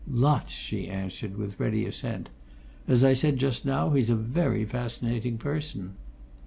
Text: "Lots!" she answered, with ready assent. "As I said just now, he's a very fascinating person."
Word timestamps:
"Lots!" 0.09 0.51
she 0.51 0.87
answered, 0.87 1.37
with 1.37 1.59
ready 1.59 1.85
assent. 1.85 2.29
"As 2.87 3.03
I 3.03 3.13
said 3.13 3.37
just 3.37 3.67
now, 3.67 3.91
he's 3.91 4.09
a 4.09 4.15
very 4.15 4.65
fascinating 4.65 5.37
person." 5.37 5.93